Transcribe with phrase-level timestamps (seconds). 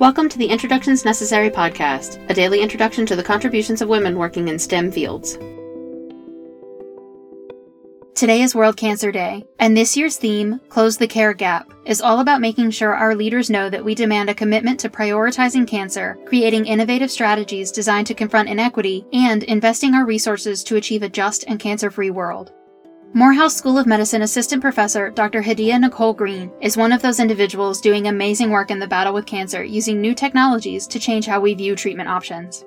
[0.00, 4.48] Welcome to the Introductions Necessary podcast, a daily introduction to the contributions of women working
[4.48, 5.38] in STEM fields.
[8.16, 12.18] Today is World Cancer Day, and this year's theme, Close the Care Gap, is all
[12.18, 16.66] about making sure our leaders know that we demand a commitment to prioritizing cancer, creating
[16.66, 21.60] innovative strategies designed to confront inequity, and investing our resources to achieve a just and
[21.60, 22.52] cancer free world.
[23.16, 25.40] Morehouse School of Medicine Assistant Professor Dr.
[25.40, 29.62] Hadiyah-Nicole Green is one of those individuals doing amazing work in the battle with cancer
[29.62, 32.64] using new technologies to change how we view treatment options.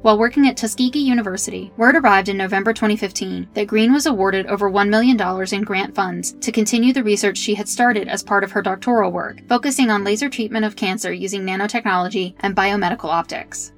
[0.00, 4.70] While working at Tuskegee University, word arrived in November 2015 that Green was awarded over
[4.70, 5.20] $1 million
[5.52, 9.12] in grant funds to continue the research she had started as part of her doctoral
[9.12, 13.74] work, focusing on laser treatment of cancer using nanotechnology and biomedical optics.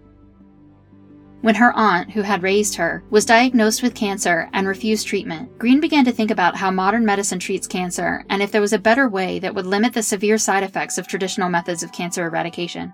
[1.40, 5.78] When her aunt, who had raised her, was diagnosed with cancer and refused treatment, Green
[5.78, 9.08] began to think about how modern medicine treats cancer and if there was a better
[9.08, 12.92] way that would limit the severe side effects of traditional methods of cancer eradication.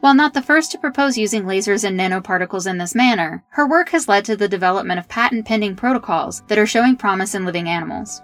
[0.00, 3.90] While not the first to propose using lasers and nanoparticles in this manner, her work
[3.90, 7.68] has led to the development of patent pending protocols that are showing promise in living
[7.68, 8.22] animals.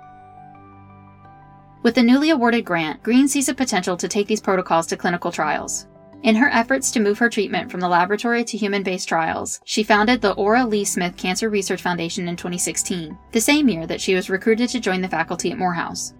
[1.83, 5.33] With the newly awarded grant, Green sees a potential to take these protocols to clinical
[5.33, 5.87] trials.
[6.23, 9.83] In her efforts to move her treatment from the laboratory to human based trials, she
[9.83, 14.15] founded the Ora Lee Smith Cancer Research Foundation in 2016, the same year that she
[14.15, 16.13] was recruited to join the faculty at Morehouse.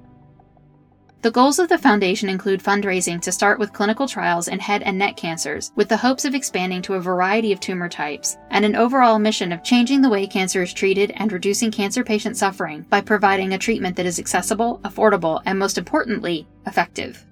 [1.21, 4.97] The goals of the foundation include fundraising to start with clinical trials in head and
[4.97, 8.75] neck cancers, with the hopes of expanding to a variety of tumor types, and an
[8.75, 13.03] overall mission of changing the way cancer is treated and reducing cancer patient suffering by
[13.03, 17.27] providing a treatment that is accessible, affordable, and most importantly, effective.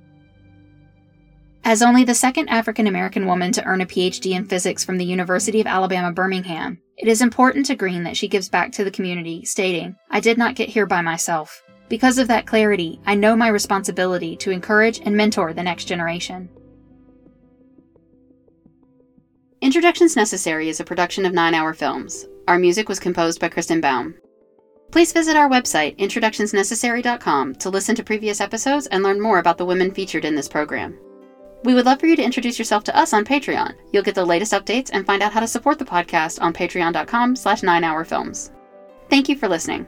[1.69, 5.05] As only the second African American woman to earn a PhD in physics from the
[5.05, 8.91] University of Alabama Birmingham, it is important to Green that she gives back to the
[8.91, 11.63] community, stating, I did not get here by myself.
[11.91, 16.49] Because of that clarity, I know my responsibility to encourage and mentor the next generation.
[19.61, 22.25] Introductions Necessary is a production of 9 Hour Films.
[22.49, 24.15] Our music was composed by Kristen Baum.
[24.91, 29.67] Please visit our website, introductionsnecessary.com, to listen to previous episodes and learn more about the
[29.67, 30.99] women featured in this program.
[31.65, 33.75] We would love for you to introduce yourself to us on Patreon.
[33.93, 37.37] You'll get the latest updates and find out how to support the podcast on patreon.com
[37.37, 38.51] slash 9hourfilms.
[39.11, 39.87] Thank you for listening.